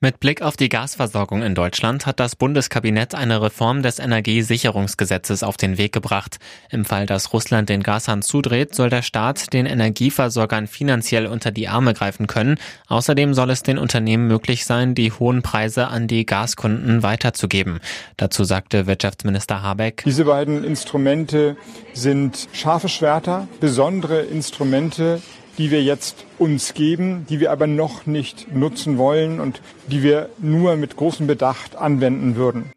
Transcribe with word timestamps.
Mit 0.00 0.20
Blick 0.20 0.42
auf 0.42 0.56
die 0.56 0.68
Gasversorgung 0.68 1.42
in 1.42 1.56
Deutschland 1.56 2.06
hat 2.06 2.20
das 2.20 2.36
Bundeskabinett 2.36 3.16
eine 3.16 3.42
Reform 3.42 3.82
des 3.82 3.98
Energiesicherungsgesetzes 3.98 5.42
auf 5.42 5.56
den 5.56 5.76
Weg 5.76 5.92
gebracht. 5.92 6.38
Im 6.70 6.84
Fall, 6.84 7.04
dass 7.04 7.32
Russland 7.32 7.68
den 7.68 7.82
Gashahn 7.82 8.22
zudreht, 8.22 8.76
soll 8.76 8.90
der 8.90 9.02
Staat 9.02 9.52
den 9.52 9.66
Energieversorgern 9.66 10.68
finanziell 10.68 11.26
unter 11.26 11.50
die 11.50 11.66
Arme 11.66 11.94
greifen 11.94 12.28
können. 12.28 12.58
Außerdem 12.86 13.34
soll 13.34 13.50
es 13.50 13.64
den 13.64 13.76
Unternehmen 13.76 14.28
möglich 14.28 14.66
sein, 14.66 14.94
die 14.94 15.10
hohen 15.10 15.42
Preise 15.42 15.88
an 15.88 16.06
die 16.06 16.24
Gaskunden 16.24 17.02
weiterzugeben. 17.02 17.80
Dazu 18.16 18.44
sagte 18.44 18.86
Wirtschaftsminister 18.86 19.62
Habeck. 19.62 20.04
Diese 20.06 20.26
beiden 20.26 20.62
Instrumente 20.62 21.56
sind 21.92 22.48
scharfe 22.52 22.88
Schwerter, 22.88 23.48
besondere 23.58 24.20
Instrumente, 24.20 25.20
die 25.58 25.70
wir 25.70 25.82
jetzt 25.82 26.24
uns 26.38 26.72
geben, 26.72 27.26
die 27.28 27.40
wir 27.40 27.52
aber 27.52 27.66
noch 27.66 28.06
nicht 28.06 28.54
nutzen 28.54 28.96
wollen 28.96 29.40
und 29.40 29.60
die 29.88 30.02
wir 30.02 30.30
nur 30.38 30.76
mit 30.76 30.96
großem 30.96 31.26
Bedacht 31.26 31.76
anwenden 31.76 32.36
würden. 32.36 32.72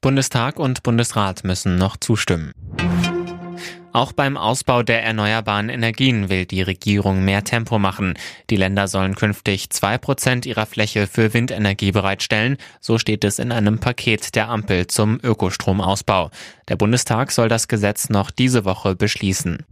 Bundestag 0.00 0.58
und 0.58 0.82
Bundesrat 0.82 1.44
müssen 1.44 1.76
noch 1.76 1.96
zustimmen. 1.96 2.52
Auch 3.92 4.12
beim 4.12 4.36
Ausbau 4.36 4.82
der 4.82 5.02
erneuerbaren 5.02 5.70
Energien 5.70 6.28
will 6.28 6.44
die 6.44 6.62
Regierung 6.62 7.24
mehr 7.24 7.42
Tempo 7.42 7.78
machen. 7.78 8.14
Die 8.48 8.56
Länder 8.56 8.86
sollen 8.86 9.14
künftig 9.16 9.70
zwei 9.70 9.98
Prozent 9.98 10.46
ihrer 10.46 10.66
Fläche 10.66 11.06
für 11.06 11.34
Windenergie 11.34 11.90
bereitstellen. 11.90 12.58
So 12.80 12.98
steht 12.98 13.24
es 13.24 13.38
in 13.38 13.50
einem 13.50 13.80
Paket 13.80 14.34
der 14.36 14.50
Ampel 14.50 14.86
zum 14.86 15.18
Ökostromausbau. 15.22 16.30
Der 16.68 16.76
Bundestag 16.76 17.32
soll 17.32 17.48
das 17.48 17.66
Gesetz 17.66 18.08
noch 18.08 18.30
diese 18.30 18.64
Woche 18.64 18.94
beschließen. 18.94 19.64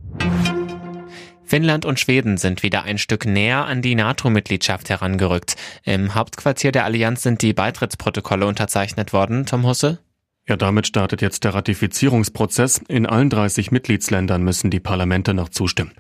Finnland 1.47 1.85
und 1.85 2.01
Schweden 2.01 2.37
sind 2.37 2.63
wieder 2.63 2.83
ein 2.83 2.99
Stück 2.99 3.25
näher 3.25 3.67
an 3.67 3.81
die 3.81 3.95
NATO-Mitgliedschaft 3.95 4.91
herangerückt. 4.91 5.55
Im 5.85 6.15
Hauptquartier 6.15 6.73
der 6.73 6.85
Allianz 6.85 7.23
sind 7.23 7.41
die 7.41 7.53
Beitrittsprotokolle 7.53 8.47
unterzeichnet 8.47 9.13
worden. 9.13 9.47
Tom 9.47 9.65
Husse? 9.65 10.01
Ja, 10.49 10.57
damit 10.57 10.87
startet 10.87 11.23
jetzt 11.23 11.45
der 11.45 11.55
Ratifizierungsprozess. 11.55 12.83
In 12.89 13.07
allen 13.07 13.31
30 13.31 13.71
Mitgliedsländern 13.71 14.43
müssen 14.43 14.71
die 14.71 14.81
Parlamente 14.81 15.35
noch 15.35 15.49
zustimmen. 15.49 15.93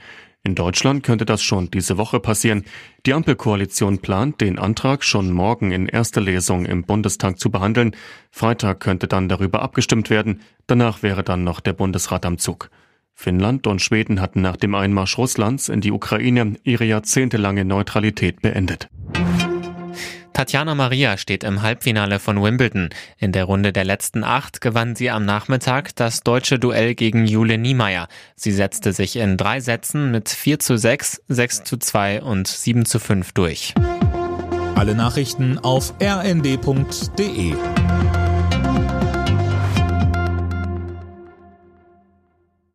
In 0.42 0.55
Deutschland 0.55 1.03
könnte 1.03 1.25
das 1.25 1.42
schon 1.42 1.70
diese 1.72 1.98
Woche 1.98 2.20
passieren. 2.20 2.64
Die 3.05 3.12
Ampelkoalition 3.12 3.98
plant, 3.98 4.41
den 4.41 4.60
Antrag 4.60 5.03
schon 5.03 5.33
morgen 5.33 5.72
in 5.72 5.86
erster 5.86 6.20
Lesung 6.20 6.66
im 6.66 6.84
Bundestag 6.84 7.41
zu 7.41 7.50
behandeln. 7.50 7.97
Freitag 8.31 8.78
könnte 8.78 9.08
dann 9.08 9.28
darüber 9.28 9.62
abgestimmt 9.62 10.10
werden. 10.10 10.42
Danach 10.69 11.03
wäre 11.03 11.25
dann 11.25 11.42
noch 11.42 11.58
der 11.58 11.72
Bundesrat 11.72 12.25
am 12.25 12.38
Zug. 12.38 12.70
Finnland 13.17 13.67
und 13.67 13.81
Schweden 13.81 14.20
hatten 14.20 14.42
nach 14.42 14.56
dem 14.56 14.75
Einmarsch 14.75 15.19
Russlands 15.19 15.69
in 15.70 15.81
die 15.81 15.91
Ukraine 15.91 16.56
ihre 16.62 16.84
jahrzehntelange 16.84 17.64
Neutralität 17.64 18.42
beendet. 18.42 18.89
Tatjana 20.34 20.75
Maria 20.75 21.17
steht 21.17 21.42
im 21.42 21.62
Halbfinale 21.62 22.19
von 22.19 22.42
Wimbledon. 22.42 22.91
In 23.17 23.33
der 23.33 23.44
Runde 23.44 23.72
der 23.72 23.84
letzten 23.84 24.22
acht 24.22 24.61
gewann 24.61 24.94
sie 24.94 25.09
am 25.09 25.25
Nachmittag 25.25 25.97
das 25.97 26.20
deutsche 26.20 26.59
Duell 26.59 26.94
gegen 26.94 27.27
Jule 27.27 27.56
Niemeyer. 27.56 28.06
Sie 28.37 28.53
setzte 28.53 28.92
sich 28.92 29.17
in 29.17 29.39
drei 29.39 29.61
Sätzen 29.61 30.11
mit 30.11 30.28
4 30.28 30.59
zu 30.59 30.77
6, 30.77 31.22
6 31.28 31.64
zu 31.64 31.78
2 31.78 32.20
und 32.20 32.47
7 32.47 32.84
zu 32.84 32.98
5 32.98 33.33
durch. 33.33 33.72
Alle 34.75 34.94
Nachrichten 34.94 35.59
auf 35.59 35.94
rnd.de 36.03 37.55